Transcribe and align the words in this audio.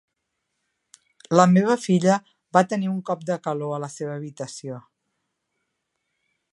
La 1.39 1.45
meva 1.51 1.75
filla 1.83 2.15
va 2.57 2.65
tenir 2.73 2.91
un 2.95 2.99
cop 3.11 3.23
de 3.31 3.39
calor 3.47 3.77
a 3.77 3.81
la 3.87 3.93
seva 3.99 4.19
habitació. 4.19 4.83